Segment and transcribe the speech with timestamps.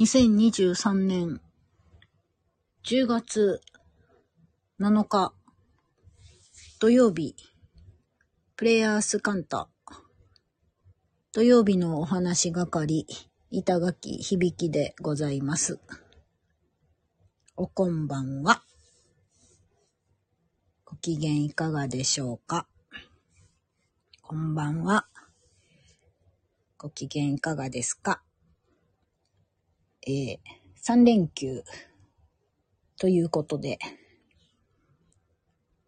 [0.00, 1.42] 2023年
[2.86, 3.60] 10月
[4.80, 5.34] 7日
[6.80, 7.36] 土曜日
[8.56, 9.68] プレイヤースカンタ
[11.34, 13.06] 土曜日のお話係
[13.50, 15.78] 板垣響でございます。
[17.54, 18.62] おこんばんは。
[20.86, 22.66] ご機嫌いかがでしょうか？
[24.22, 25.06] こんばんは。
[26.78, 28.22] ご機嫌いかがですか？
[30.06, 30.38] えー、
[30.82, 31.62] 3連休
[32.98, 33.78] ということで、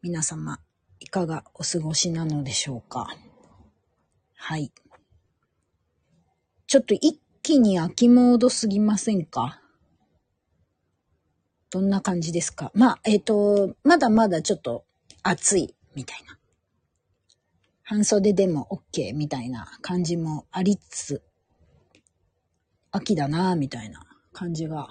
[0.02, 0.58] 皆様
[1.00, 3.06] いかがお過ごしなのでしょうか？
[4.34, 4.72] はい。
[6.66, 9.60] ちょっと一気に秋モードすぎませんか？
[11.70, 12.70] どんな感じですか？
[12.74, 14.84] まあ、えっ、と、まだまだちょっと
[15.22, 16.38] 暑いみたいな。
[17.84, 21.22] 半袖でも OK みたいな感じもありつつ、
[22.92, 24.86] 秋だなぁみたいな感じが、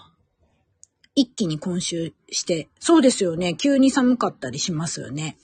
[1.15, 3.55] 一気に今週して、そうですよね。
[3.55, 5.37] 急に寒かったりしますよね。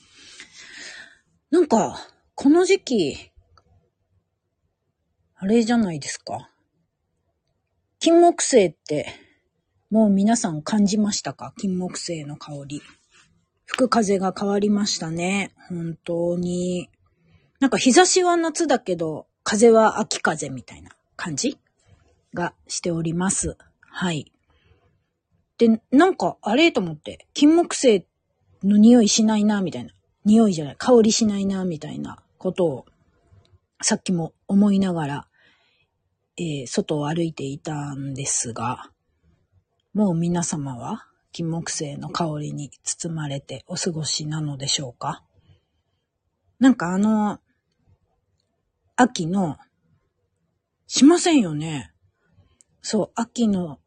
[1.52, 1.97] なんか、
[2.35, 3.31] この時期、
[5.35, 6.50] あれじゃないですか。
[8.00, 9.08] 金木犀って、
[9.89, 11.53] もう皆さん感じましたか？
[11.58, 12.81] 金木犀の香り。
[13.66, 15.53] 吹く風が変わりましたね。
[15.69, 16.89] 本当に。
[17.59, 21.58] なんか日差しは夏だけど、風は秋風みたいな感じ？
[22.38, 23.57] がしております。
[23.81, 24.31] はい。
[25.57, 28.05] で、なんか、あれと思って、金木犀
[28.63, 29.91] の匂いしないな、みたいな。
[30.23, 32.85] 匂いじゃない、香りしないな、みたいなことを、
[33.81, 35.27] さっきも思いながら、
[36.38, 38.91] えー外を歩いていたんですが、
[39.94, 45.23] もう皆様は金木犀の香りに包まれてお過ごしなのでしょうか？
[46.59, 47.39] なんかあの、
[48.95, 49.57] 秋の、
[50.85, 51.91] しませんよね。
[52.89, 53.80] そう、秋の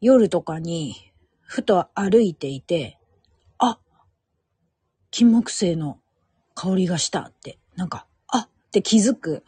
[0.00, 0.96] 夜とかに、
[1.42, 2.98] ふと歩いていて、
[3.56, 3.78] あ、
[5.12, 6.00] 金木犀の
[6.56, 9.44] 香りがしたって、なんか、あって気づく、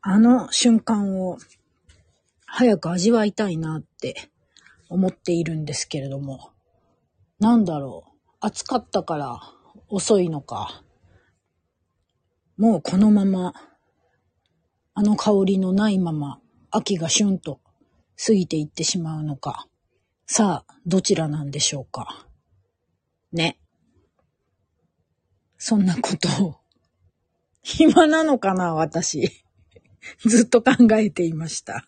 [0.00, 1.38] あの瞬間を
[2.46, 4.28] 早く味わいたいなって
[4.88, 6.50] 思っているんですけれども、
[7.38, 9.38] なんだろう、暑かったから
[9.88, 10.82] 遅いのか、
[12.56, 13.54] もうこのまま、
[14.94, 16.40] あの香りのないまま、
[16.70, 17.60] 秋が旬と
[18.24, 19.66] 過ぎていってしまうのか。
[20.26, 22.26] さあ、どちらなんでしょうか。
[23.32, 23.58] ね。
[25.58, 26.56] そんなことを、
[27.62, 29.30] 暇なのかな、私。
[30.24, 31.86] ずっと考えていました。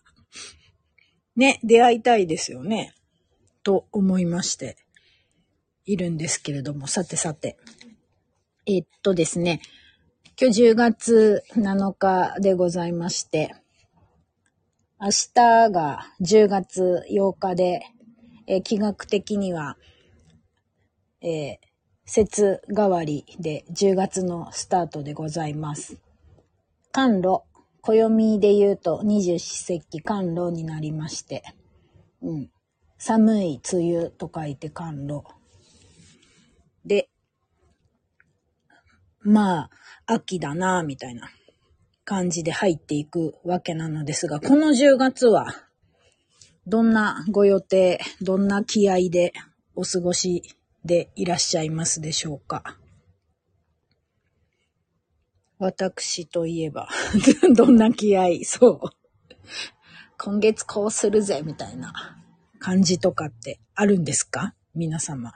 [1.36, 2.94] ね、出会いたいですよね。
[3.62, 4.76] と思いまして、
[5.84, 7.56] いるんですけれども、さてさて。
[8.66, 9.60] えっとですね、
[10.40, 13.54] 今日10月7日でございまして、
[15.00, 17.82] 明日が10月8日で、
[18.48, 19.76] えー気学的には、
[21.22, 21.68] えー
[22.04, 25.98] 節替わりで10月のスタートでございます。
[26.90, 27.42] 寒露、
[27.82, 31.44] 暦で言うと二十四節気寒露になりまして、
[32.20, 32.50] うん。
[32.96, 35.20] 寒い梅雨と書いて寒露。
[36.84, 37.08] で、
[39.20, 39.70] まあ、
[40.06, 41.30] 秋だな、みたいな
[42.08, 45.46] 感じで入っていくわけなのですが、この10月は、
[46.66, 49.34] どんなご予定、どんな気合で
[49.74, 50.42] お過ごし
[50.86, 52.78] でいらっしゃいますでしょうか？
[55.58, 56.88] 私といえば、
[57.54, 58.80] どんな気合、そう。
[60.16, 61.92] 今月こうするぜ、みたいな
[62.58, 64.54] 感じとかってあるんですか？
[64.74, 65.34] 皆様。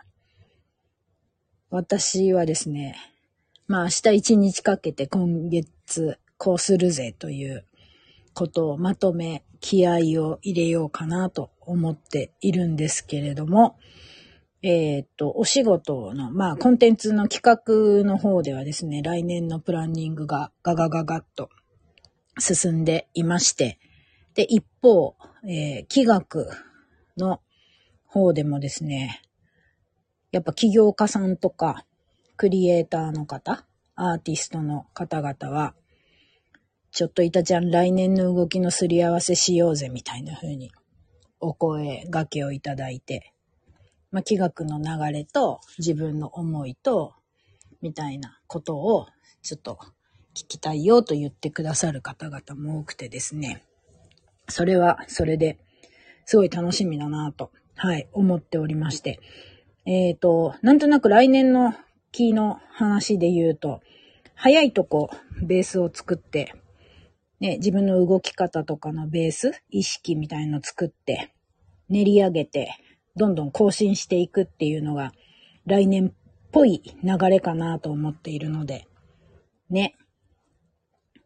[1.69, 2.97] 私はですね、
[3.67, 7.65] まあ明日一日かけて今月こうするぜという
[8.35, 13.79] ことをまとめ気合を入れようかなと思っているんですけれども、
[14.61, 21.49] えーっと、お仕事の、まあコンテンツの企画の方ではですね、来年のプランニングがガガガガッと
[22.41, 23.79] 進んでいまして、
[24.35, 26.27] で、一方、えー企画
[27.17, 27.41] の
[28.05, 29.23] 方でもですね、
[30.33, 31.87] やっぱ起業家さんとか、
[32.37, 35.77] クリエイターの方、アーティストの方々は、
[36.93, 40.71] ちょっといたちゃん来年の動きのすり合わせしようぜみたいな風に
[41.41, 43.33] お声掛けをいただいて、
[44.11, 47.15] まあ、企画の流れと自分の思いと、
[47.81, 49.09] みたいなことを
[49.43, 49.79] ちょっと
[50.35, 53.65] 聞きたいよと言ってくださる方々も多くてですね、
[54.49, 55.59] それはそれで
[56.27, 59.19] すごい楽しみだなと、はい、思っておりまして、
[59.87, 61.75] えっ、と、なんとなく来年の
[62.13, 63.81] キーの話で言うと、
[64.35, 65.11] 早いとこ
[65.43, 66.55] ベースを作って、
[67.43, 71.35] ね、自分の動き方とかのベース、意識みたいの作って、
[71.89, 72.77] 練り上げて、
[73.17, 75.11] どんどん更新していくっていうのが、
[75.67, 76.13] 来年っ
[76.53, 78.87] ぽい流れかなと思っているので、
[79.71, 79.97] ね。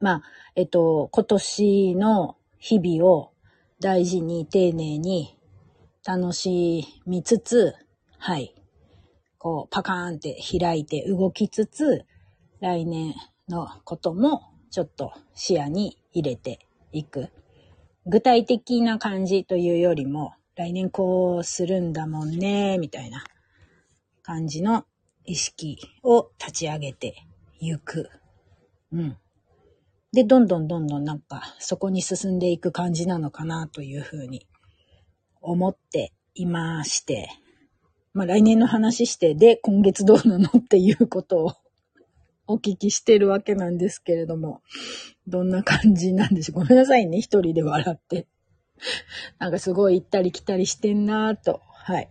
[0.01, 0.23] まあ、
[0.55, 3.33] えっと、今年の日々を
[3.79, 5.39] 大事に丁寧に
[6.03, 7.75] 楽しみつつ、
[8.17, 8.55] はい。
[9.37, 12.07] こう、パカーンって開いて動きつつ、
[12.61, 13.15] 来年
[13.51, 16.59] のこともちょっと視野に入れて
[16.93, 17.31] いく。
[18.05, 23.25] 具体的な感じというよりも、来年こうするんだもんね、みたいな
[24.23, 24.85] 感じの
[25.25, 27.15] 意識を立ち上げて
[27.59, 28.11] いく。
[28.93, 29.17] うん。
[30.13, 34.47] で、どんどんどんどんなんかそこに進んでいく感じなのかなというふうに
[35.41, 37.31] 思っていまして、
[38.13, 41.55] まあ来年の話して、で、今月どうなのっていうことを
[42.49, 44.63] お聞きしてるわけなんですけれども、
[45.27, 46.61] どんな感じなんでしょう？
[46.63, 48.27] ごめんなさいね、一人で笑って。
[49.39, 52.11] なんかすごい行ったり来たりしてんなぁと、はい。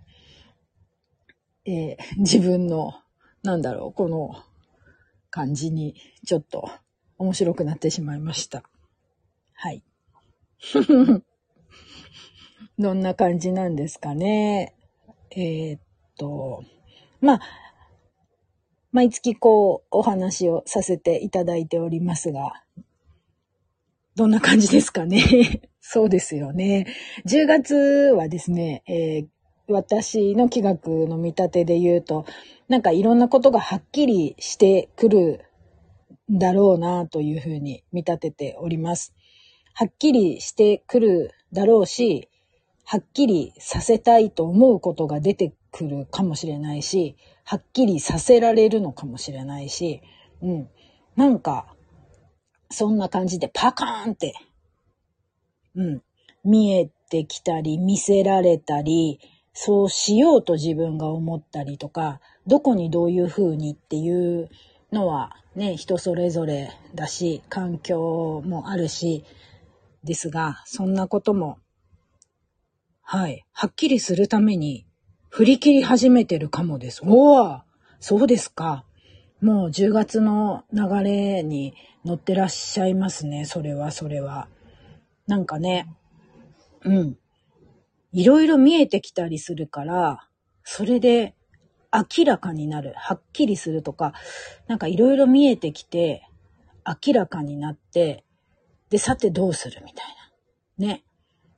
[1.65, 2.93] えー、自分の、
[3.43, 4.43] なんだろう、この
[5.29, 5.95] 感じに
[6.25, 6.69] ちょっと
[7.17, 8.63] 面白くなってしまいました。
[9.53, 9.83] はい。
[12.77, 14.75] どんな感じなんですかね？
[15.31, 15.81] えー、っ
[16.17, 16.63] と、
[17.21, 17.41] まあ、
[18.95, 22.63] 毎月こう、お話をさせていただいておりますが、
[24.15, 25.19] どんな感じですかね？
[25.81, 26.87] そうですよね。
[27.25, 29.27] 10月はですね、えー、
[29.67, 32.25] 私の企画の見立てで言うと、
[32.69, 35.41] なんかいろんなことがはっきりしてくる
[36.31, 39.13] んだろうなというふうに見立てております。
[39.73, 42.29] はっきりしてくるだろうし、
[42.85, 50.01] はっきりさせたいと思うことが出てくるかもしれないし、はっきりさせられるのかもしれないし、
[50.41, 50.69] うん。
[51.15, 51.75] なんか、
[52.71, 54.33] そんな感じでパカーンって、
[55.75, 56.01] うん。
[56.43, 59.19] 見えてきたり、見せられたり、
[59.53, 64.49] そうしようと自分が思ったりとか、どこにどういう風にっていう
[64.91, 69.23] のはね、人それぞれだし、環境もあるし、
[70.03, 71.59] ですが、そんなことも、
[73.01, 74.87] はい、はっきりするために
[75.35, 77.01] 振り切り始めてるかもです。
[77.03, 77.59] おお
[77.99, 78.85] そうですか。
[79.41, 81.73] もう10月の流れに
[82.05, 83.43] 乗ってらっしゃいますね。
[83.43, 84.47] それは、それは。
[85.27, 85.93] なんかね、
[86.85, 87.17] うん。
[88.13, 90.25] いろいろ見えてきたりするから、
[90.63, 91.35] それで
[91.91, 94.13] 明らかになる、はっきりするとか、
[94.67, 96.29] なんかいろいろ見えてきて、
[96.87, 98.23] 明らかになって、
[98.89, 100.05] で、さてどうするみたい
[100.79, 100.87] な。
[100.87, 101.03] ね。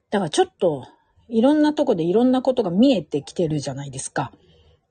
[0.09, 0.87] だからちょっと、
[1.29, 4.31] いろんなとこでいろんなことが見えてきてるじゃないですか。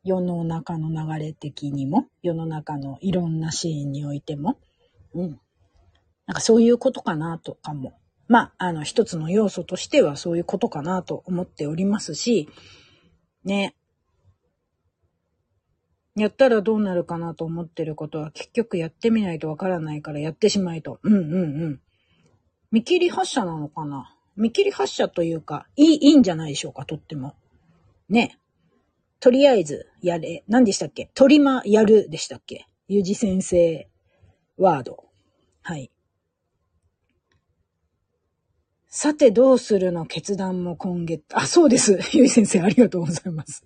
[0.04, 4.58] 世の中の流れ的にも、世の中のいろんなシーンにおいても。
[5.14, 5.40] うん。
[6.26, 7.94] なんかそういうことかなとかも
[8.28, 12.48] まあ、あの、一つの要素としてはそういうことかなと思っておりますし、
[13.44, 13.76] ね。
[16.16, 20.98] やったらどうなるかなと思ってることは結局やってみないとわからないからやってしまいと。
[21.02, 21.80] うんうんうん。
[22.72, 24.15] 見切り発車なのかな？
[24.36, 27.34] 見切り発車というか、いい、いいんじゃないでしょうか、とっても。
[28.08, 28.38] ね。
[29.18, 30.44] とりあえず、やれ。
[30.46, 31.10] 何でしたっけ？
[31.14, 32.68] トリマやるでしたっけ？
[32.86, 33.88] ゆじ先生
[34.58, 35.04] ワード。
[35.62, 35.90] はい。
[38.88, 41.98] さてどうするの決断も今月、あ、そうです。
[42.12, 43.64] ゆい先生ありがとうございます。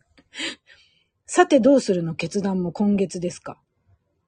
[1.26, 3.58] さてどうするの決断も今月ですか？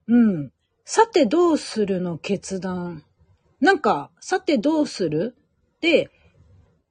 [0.09, 0.52] うん。
[0.85, 3.05] さてどうするの決断。
[3.61, 5.37] なんか、さてどうする？
[5.81, 6.11] で、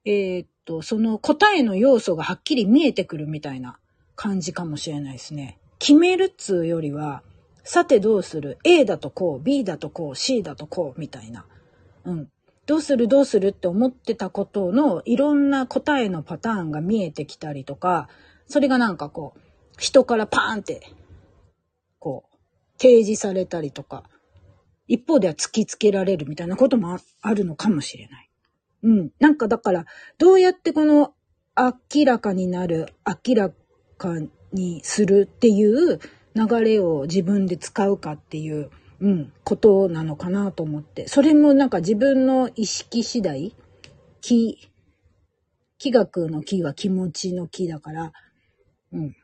[0.04, 3.78] えー、っと、その答えの要素がはっきり見えてくるみたいな
[4.16, 5.58] 感じかもしれないですね。
[5.78, 7.22] 決めるっつうよりは、
[7.64, 11.46] さてどうする ?A だとこう、B だとこう、C だとこう、みたいな。
[12.04, 12.28] うん。
[12.66, 13.08] どうする？
[13.08, 18.08] どうするって思ってたことのいろんな答えのパターンが見えてきたりとか、
[18.46, 19.40] それがなんかこう、
[19.78, 20.80] 人からパーンって、
[21.98, 22.36] こう、
[22.78, 24.04] 提示されたりとか、
[24.86, 28.30] 一方では突きつけられるみたいなこともあるのかもしれない。
[28.82, 29.10] うん。
[29.20, 29.86] なんかだから、
[30.18, 31.14] どうやってこの
[31.56, 32.92] 明らかになる、
[33.26, 33.50] 明ら
[33.98, 34.14] か
[34.52, 35.98] にするっていう
[36.34, 38.70] 流れを自分で使うかっていう
[39.02, 41.08] うん、ことなのかなと思って。
[41.08, 43.52] それもなんか自分の意識次第
[44.20, 44.70] 気、
[45.76, 48.12] 気学の気は気持ちの気だから、
[48.92, 49.16] うん。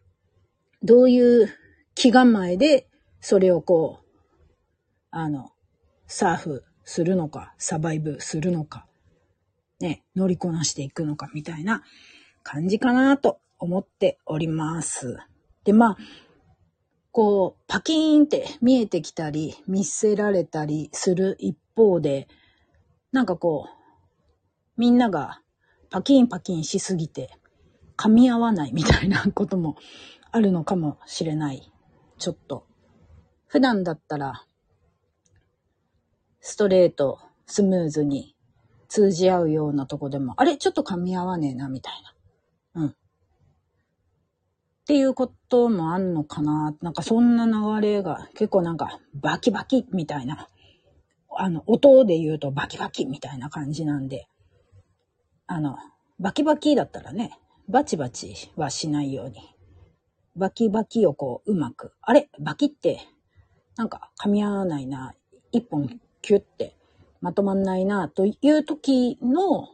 [0.82, 1.48] どういう
[1.94, 2.88] 気構えで、
[3.20, 4.06] それをこう、
[5.12, 5.52] あの、
[6.08, 8.87] サーフするのか、サバイブするのか、
[9.80, 11.82] ね、乗りこなしていくのかみたいな
[12.42, 15.18] 感じかなと思っております。
[15.64, 15.96] で、まあ、
[17.12, 22.28] こう、パキーンって見えてきたり、見せられたりする一方で、
[23.12, 25.40] なんかこう、みんなが
[25.90, 27.30] パキンパキンしすぎて
[27.96, 29.76] 噛み合わないみたいなことも
[30.30, 31.72] あるのかもしれない。
[32.18, 32.66] ちょっと。
[33.46, 34.44] 普段だったら、
[36.40, 38.36] ストレート、スムーズに
[38.88, 41.94] 通じ合うようなとこでも、あれちょっと噛み合わねえな、みたい
[42.74, 42.82] な。
[42.82, 42.88] うん。
[42.88, 42.94] っ
[44.86, 50.48] ていうこともあんのかななんかそんな流れが結構なんかバキバキみたいな。
[51.36, 54.26] あの、音で言うとバキバキみたいな感じなんで。
[55.46, 55.76] あの、
[56.18, 59.36] バキバキだったらね、バチバチはしないように。
[60.34, 61.92] バキバキをこう、うまく。
[62.00, 62.30] あれ？
[62.40, 63.00] バキって、
[63.76, 65.14] なんか噛み合わないな。
[65.52, 66.77] 一本キュッて
[67.20, 69.68] まとまんないな、という時の、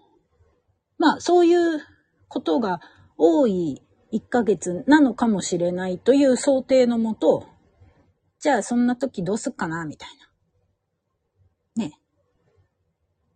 [0.99, 1.81] まあ、そういう
[2.29, 2.81] ことが
[3.17, 3.83] 多い
[4.13, 7.47] 1ヶ月なのかもしれないという想定のもと、
[8.39, 10.09] じゃあそんな時どうすっかな、みたい
[11.77, 11.85] な。
[11.85, 11.99] ね。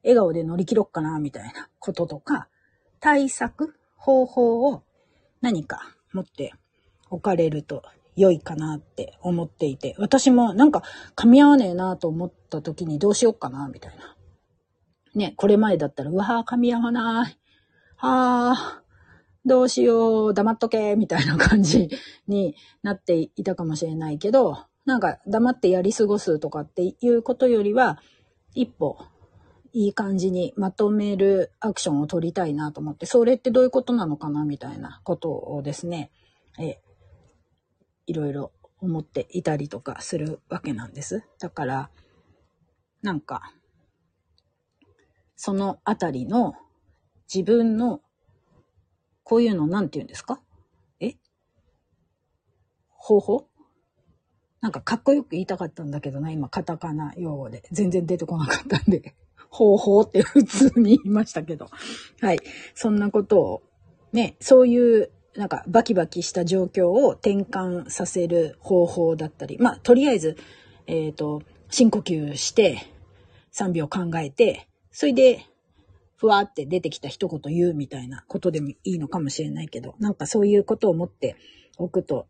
[0.02, 2.48] 笑顔で乗り切ろっかな、みたいなこととか、
[3.00, 4.82] 対策、方法を
[5.40, 6.52] 何か持って
[7.10, 7.82] おかれると
[8.18, 10.82] 良いかなって思っていて、私もなんか
[11.16, 14.16] 噛み合わねえなと思った時にどうしよっかな、みたいな。
[15.14, 17.38] ね、これ前だったら、うわぁ、噛み合わない。
[17.98, 21.88] あー、どうしよう、黙っとけ、みたいな感じ
[22.26, 28.00] になっていたかもしれないけど、なんか黙ってやり過ごすとかっていうことよりは、
[28.54, 28.98] 一歩
[29.72, 36.10] いい感じにまとめるアクションを取りたいなと思って、それってどういうことなのかなみたいなことをですね、
[36.58, 36.80] え
[38.08, 41.24] いろいろ思っていたりとかするわけなんです。
[41.38, 41.90] だから、
[43.02, 43.52] なんか、
[45.36, 46.54] そのあたりの
[47.32, 48.00] 自分の、
[49.22, 50.40] こういうのなんて言うんですか？
[51.00, 51.14] え？
[52.88, 53.46] 方法？
[54.60, 57.62] なんかかっこよく言いたかったんだけどな、今カタカナ用語で。
[57.70, 59.14] 全然出てこなかったんで、
[59.50, 61.68] 方法って普通に言いましたけど。
[62.20, 62.40] はい。
[62.74, 63.62] そんなことを、
[64.12, 70.36] ね、そういうなんかバキバキした状況を転換させる方法だったり、まあ、とりあえず、
[70.88, 72.82] えっ、ー、と、深呼吸して、
[73.54, 75.46] 3秒考えて、それで、
[76.16, 81.36] ふわって出てきた一言言うみたいなことでもいいのかもしれないけど、なんかそういうことを思って
[81.76, 82.26] おくと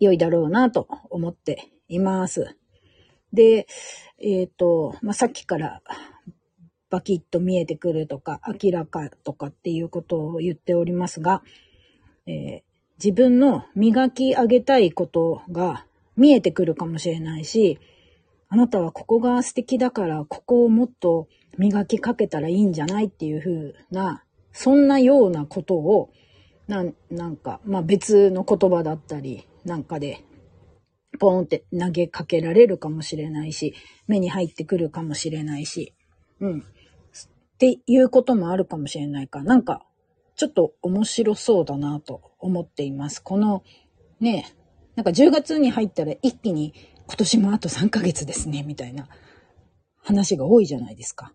[0.00, 2.56] 良いだろうなと思っています。
[3.34, 3.66] で、
[4.18, 5.82] えっ、ー、と、まあ、さっきから
[6.88, 11.42] バキッと見えてくるとか、明らかとかっていうことを言っておりますが、
[12.26, 12.62] えー、
[13.02, 17.78] 自分の磨き上げたいことが見えてくるかもしれないし、
[18.48, 21.28] あなたはここが素敵だから、ここをもっと
[21.58, 26.10] 磨きかけたらいいんじゃないっていう風な、そんなようなことを、
[26.68, 30.24] なんなんか、まあ別の言葉だったり、なんかで、
[31.18, 33.74] ポーンって投げかけられるかもしれないし、
[34.06, 35.94] 目に入ってくるかもしれないし、
[36.40, 36.60] うん。
[36.60, 39.42] っていうこともあるかもしれないか。
[39.42, 39.86] なんか、
[40.36, 43.22] ちょっと面白そうだなと思っています。
[43.22, 43.64] この
[44.20, 44.54] ね、
[44.94, 46.74] なんか10月に入ったら一気に
[47.06, 49.08] 今年もあと3ヶ月ですね、みたいな
[50.02, 51.32] 話が多いじゃないですか。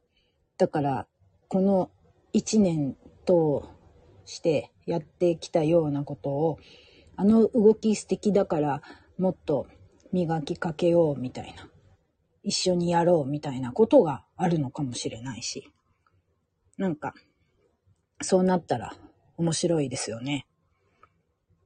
[0.58, 1.08] だから、
[1.48, 1.89] この
[2.34, 3.70] 1年と
[4.25, 6.60] してやってきたようなことを、
[7.15, 8.81] あの動き素敵だから
[9.17, 9.67] もっと
[10.12, 11.67] 磨きかけようみたいな、
[12.43, 15.70] 一緒にやろうみたいなことがあるのかもしれないし、
[16.77, 17.13] なんか、
[18.21, 18.95] そうなったら
[19.37, 20.45] 面白いですよね。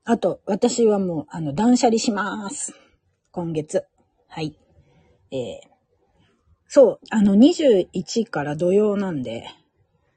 [0.04, 2.76] あと、私はもう、あの、断捨離します。
[3.32, 3.86] 今月。
[4.28, 4.58] はい。
[5.32, 5.40] えー、
[6.68, 9.48] そう、あの、21から土曜なんで、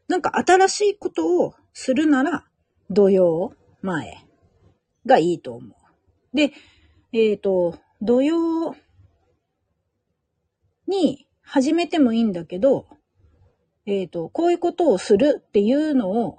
[0.06, 2.44] なんか新しいことをするなら、
[2.90, 4.24] 土曜前
[5.06, 6.36] がいいと思う。
[6.36, 6.52] で、
[7.12, 8.76] えっ、ー、と、土曜
[10.86, 12.86] に始めてもいいんだけど、
[13.90, 16.38] えっ、ー、と、こういうことをするっていうのを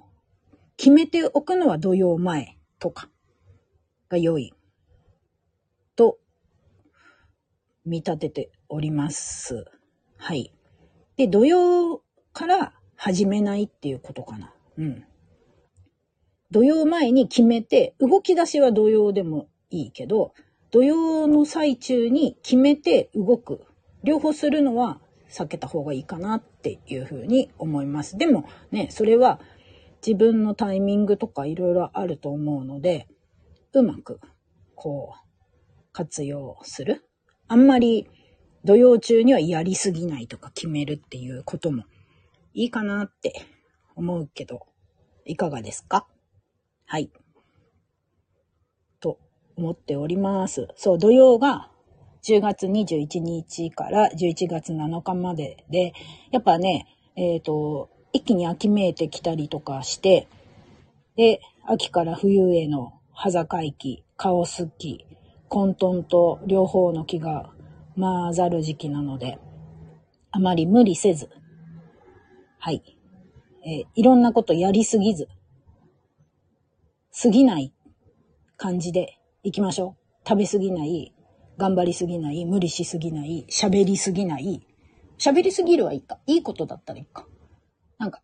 [0.78, 3.10] 決めておくのは土曜前とか
[4.08, 4.54] が良い
[5.96, 6.20] と
[7.86, 9.66] 見立てております。
[10.18, 10.54] はい。
[11.18, 12.04] で、土曜
[12.34, 14.54] から始めないっていうことかな。
[14.78, 15.04] うん。
[16.52, 20.36] 土曜前に決めて、動き出しは土曜でもいいけど、
[20.70, 23.66] 土曜の最中に決めて動く。
[24.04, 28.18] 両方するのは避けた方がいいかなっていうふうに思います。
[28.18, 29.40] でもね、それは
[30.06, 33.08] 自分のタイミングとかいろいろあると思うので、
[33.74, 34.20] うまく
[34.76, 35.20] こう
[35.92, 37.06] 活用する。
[37.48, 38.08] あんまり
[38.64, 41.84] 土曜中にはやりすぎないとか決めるっていうことも
[42.54, 43.34] いいかなって
[43.96, 44.68] 思うけど、
[45.26, 46.08] いかがですか？
[46.86, 47.12] はい。
[49.00, 49.20] と
[49.56, 50.68] 思っております。
[50.76, 51.69] そう、土曜が
[52.24, 55.94] 10月21日から11月7日までで、
[56.32, 60.28] やっぱね、えっ、と、一気に秋めいてきたりとかして、
[61.16, 65.06] で、秋から冬への葉境期、カオス期、
[65.48, 67.52] 混沌と両方の木が
[67.96, 69.40] 混ざる時期なので、
[70.32, 71.30] あまり無理せず、
[72.60, 72.84] はい。
[73.66, 75.28] えー、いろんなことやりすぎず、
[77.22, 77.74] 過ぎない
[78.58, 80.28] 感じで行きましょう。
[80.28, 81.14] 食べすぎない、
[81.60, 84.66] 頑張りすぎない、無理しすぎない、喋りすぎない。
[85.18, 86.18] 喋りすぎるはいいか。
[86.26, 87.28] いいことだったらいいか。
[87.98, 88.22] なんか、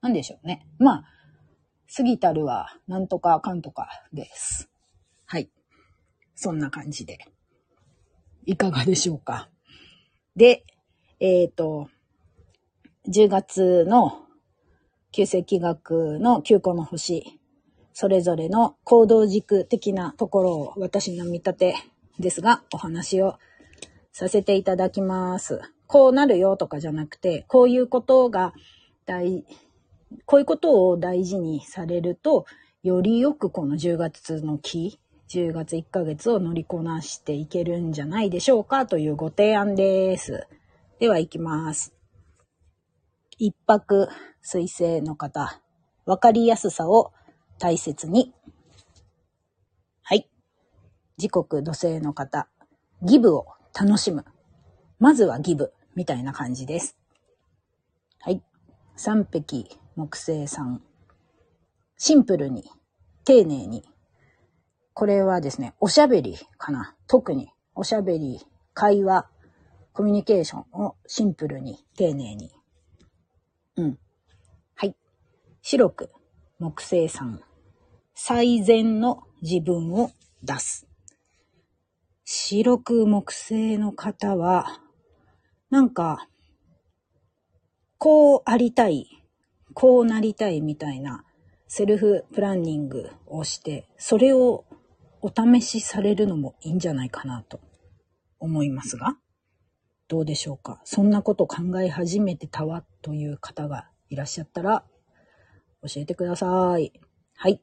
[0.00, 0.64] なんでしょうね。
[0.78, 1.04] まあ、
[1.94, 4.70] 過ぎたるは、なんとかかんとかです。
[5.26, 5.50] はい。
[6.36, 7.18] そんな感じで。
[8.46, 9.50] いかがでしょうか。
[10.36, 10.64] で、
[11.18, 11.88] えっ、ー、と、
[13.08, 14.20] 10月の
[15.10, 17.40] 旧世紀学の9個の星、
[17.94, 21.74] それぞれの行動軸的なところを私の見立て
[22.18, 23.38] ですが、お話を
[24.12, 25.60] させていただきます。
[25.86, 28.54] こうなるよとかじゃなくて、こういうことが
[29.04, 29.44] 大、
[30.24, 32.46] こういうことを大事にされると、
[32.82, 40.46] よりよくこの10月の期、10月1ヶ月を乗りこなしていけるんじゃないでしょうかというご提案です。
[40.98, 41.94] では行きます。
[43.38, 44.08] 一泊
[44.40, 45.60] 水星の方、
[46.04, 47.12] わかりやすさを
[47.62, 48.34] 大切に。
[50.02, 50.28] はい。
[51.16, 52.48] 時刻土星の方、
[53.02, 54.24] ギブを楽しむ。
[54.98, 56.98] まずはギブ、みたいな感じです。
[58.18, 58.42] はい。
[58.96, 60.82] 三匹木星さん。
[61.98, 62.64] シンプルに、
[63.24, 63.84] 丁寧に、
[64.92, 66.96] これはですね、おしゃべりかな。
[67.06, 69.30] 特に、おしゃべり、会話、
[69.92, 72.50] コミュニケーションをシンプルに、丁寧に。
[73.76, 73.98] うん。
[74.74, 74.96] はい。
[75.60, 76.10] 白く、
[76.58, 77.40] 木星さん。
[78.14, 80.10] 最善の自分を
[80.42, 80.86] 出す。
[82.24, 84.80] 白く木星の方は、
[85.70, 86.28] なんか、
[87.98, 89.06] こうありたい、
[89.74, 91.24] こうなりたいみたいな
[91.68, 94.64] セルフプランニングをして、それを
[95.20, 97.60] お試しされるのもいいんじゃないかなと
[98.38, 99.16] 思いますが、
[100.08, 100.80] どうでしょうか？
[100.84, 104.84] そんなこと考え始めてたわという方がいらっしゃったら
[105.82, 106.92] 教えてください。
[107.34, 107.60] はい。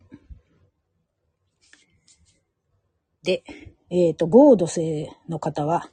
[3.23, 3.43] で、
[3.89, 5.89] えっ、ー、と、ゴード星の方は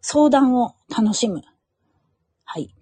[0.00, 1.42] 相談を楽しむ。
[2.44, 2.74] はい。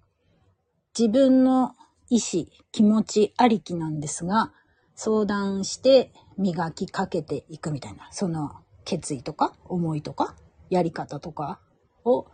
[0.98, 1.74] 自分の
[2.08, 4.52] 意志、気持ちありきなんですが、
[4.94, 8.52] 相談して磨きかけていくみたいな、その
[8.84, 10.36] 決意とか思いとか
[10.70, 11.60] やり方とか
[12.04, 12.26] を、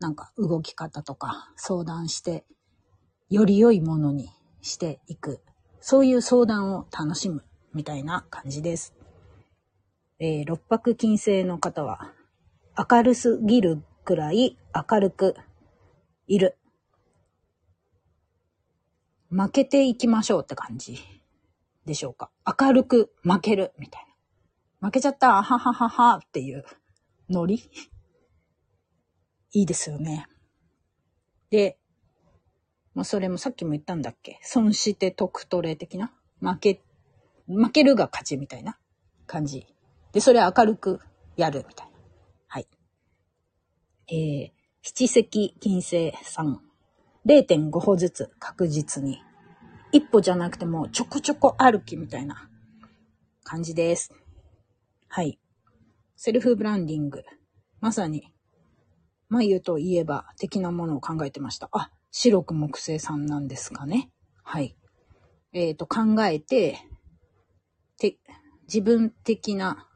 [0.00, 2.44] なんか動き方とか相談して、
[3.28, 4.30] より良いものに
[4.62, 5.40] していく。
[5.80, 8.97] そういう相談を楽しむみたいな感じです。
[10.20, 12.12] えー、六白金星の方は、
[12.76, 15.36] 明るすぎるくらい明るく
[16.26, 16.56] いる。
[19.30, 20.98] 負けていきましょうって感じ。
[21.84, 22.30] でしょうか。
[22.44, 24.06] 明るく負ける、みたい
[24.80, 24.88] な。
[24.88, 26.64] 負けちゃった、あははははっていう
[27.30, 27.70] ノリ
[29.52, 30.26] いいですよね。
[31.50, 31.78] で、
[32.94, 36.82] まあ、それもさっきも言ったんだっけ損して得トレ的な負け、
[37.46, 38.78] 負けるが勝ちみたいな
[39.26, 39.66] 感じ。
[40.12, 41.00] で、それ明るく
[41.36, 41.92] やるみたいな。
[42.46, 42.66] はい。
[44.08, 44.50] えー、
[44.82, 46.68] 七石金星3。
[47.26, 49.20] 0.5歩ずつ確実に
[49.92, 52.48] 一歩じゃなくてもちょこちょこ歩きみたいな
[53.44, 54.14] 感じです。
[55.08, 55.38] はい。
[56.16, 57.22] セルフブランディング。
[57.80, 58.32] まさに、
[59.28, 61.68] 眉といえば的なものを考えてました。
[61.72, 64.10] あ、白く木星さんなんですかね。
[64.42, 64.76] はい。
[65.52, 66.78] えっ、ー、と、考えて、
[67.98, 68.18] て、
[68.64, 69.86] 自分的な、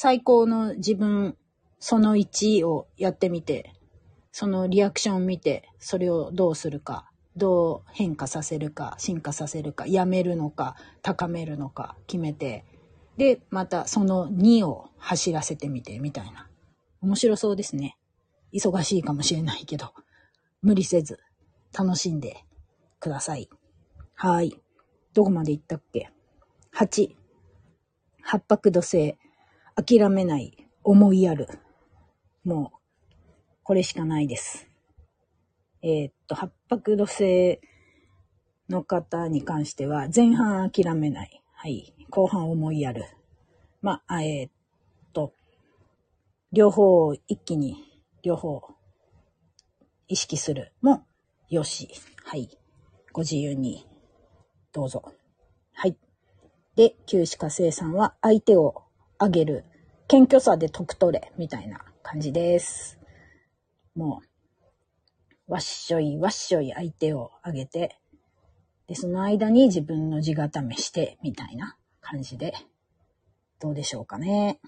[0.00, 1.36] 最高の自分
[1.80, 3.74] その1をやってみて、
[4.30, 12.64] そのリアクションを見て、それをどうするかどう変化させるか、進化させるか、やめるのか、高めるのか決めて、
[13.16, 16.48] で、またその2を走らせてみて、みたいな。
[17.00, 17.98] 面白そうですね。
[18.52, 19.94] 忙しいかもしれないけど、
[20.62, 21.18] 無理せず
[21.76, 22.44] 楽しんで
[23.00, 23.50] ください。
[24.14, 24.62] はい。
[25.12, 26.12] どこまで行ったっけ
[26.72, 27.16] ?8。
[28.22, 29.18] 八白土星。
[29.80, 30.56] 諦めない。
[30.82, 31.46] 思いやる。
[32.44, 32.78] もう、
[33.62, 34.68] これしかないです。
[35.82, 37.60] えー、っと、八白土星
[38.68, 41.42] の方に関しては、前半諦めない。
[41.52, 41.94] はい。
[42.10, 43.04] 後半思いやる。
[43.80, 44.50] まあ、えー、っ
[45.12, 45.32] と、
[46.50, 47.76] 両方一気に、
[48.24, 48.62] 両方
[50.08, 51.06] 意識するも
[51.50, 51.88] よし。
[52.24, 52.48] はい。
[53.12, 53.86] ご自由に、
[54.72, 55.04] どうぞ。
[55.72, 55.96] はい。
[56.74, 58.82] で、旧歯科生さんは相手を
[59.20, 59.64] 上げる。
[60.08, 61.32] 謙虚さで得取れ。
[61.36, 62.98] みたいな感じです。
[63.94, 64.22] も
[65.46, 67.98] う、わっしょいわっしょい相手をあげて、
[68.86, 72.54] で、その間に自分の字固めして、みたいな感じで、
[73.60, 74.60] どうでしょうかね。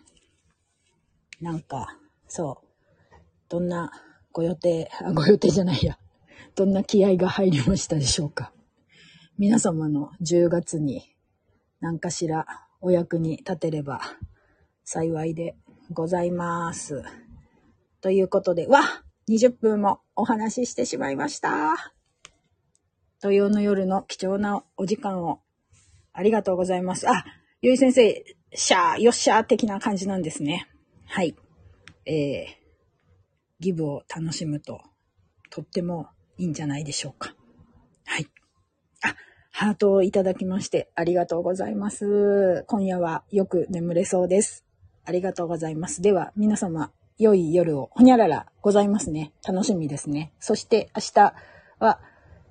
[1.41, 1.97] なんか、
[2.29, 3.15] そう。
[3.49, 3.93] どんな
[4.33, 5.97] ご予定、あ、ご予定じゃないや。
[6.55, 8.53] どんな気合が入りましたでしょうか。
[9.39, 11.17] 皆様の10月に
[11.81, 12.47] 何かしら
[12.83, 14.03] お役に立てれば
[14.85, 15.57] 幸いで
[15.91, 17.03] ございます。
[18.01, 18.83] ということで、わ
[19.29, 21.93] !20 分もお話ししてしまいました。
[23.21, 25.41] 土曜の夜の貴重なお時間を
[26.13, 27.09] ありがとうございます。
[27.09, 27.25] あ、
[27.61, 30.69] ゆい先生、シャー、よっしゃー的な感じなんですね。
[31.07, 31.37] はい。
[32.07, 32.47] えー、
[33.61, 34.81] ギブを楽しむと、
[35.51, 37.35] とってもいいんじゃないでしょうか。
[38.07, 38.27] はい。
[39.03, 39.15] あ、
[39.51, 42.65] ハートをいただきましてありがとうございます。
[42.67, 44.65] 今夜はよく眠れそうです。
[45.11, 46.03] ありがとうございます。
[46.03, 49.33] では、皆様、良い夜を、ほにゃららございますね。
[49.45, 50.33] 楽しみですね。
[50.39, 51.35] そして明日
[51.81, 52.01] は、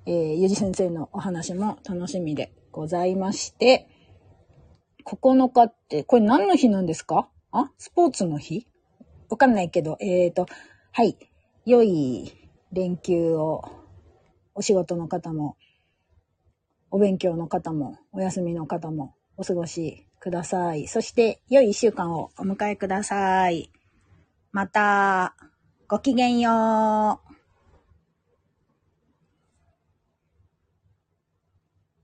[0.04, 3.88] えー、ゆじ先生のお話も楽しみでございまして、
[5.06, 7.30] 9日って、これ何の日なんですか？
[7.50, 7.70] あ？
[7.78, 8.66] スポーツの日？
[9.30, 10.46] わかんないけど、えーと、
[10.92, 11.16] はい。
[11.64, 12.30] 良い
[12.72, 13.64] 連休を、
[14.54, 15.56] お仕事の方も、
[16.90, 20.86] お勉強の方も、お休みの方も、お過ごしください。
[20.86, 23.70] そして、良い一週間をお迎えください。
[24.52, 25.34] また、
[25.88, 27.29] ごきげんよう。